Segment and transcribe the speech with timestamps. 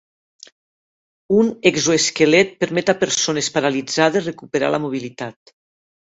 [1.41, 5.53] Un exoesquelet permet a persones paralitzades recuperar la mobilitat.